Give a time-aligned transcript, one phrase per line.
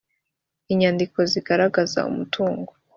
[0.71, 2.71] inyandiko zigaragaza umutungo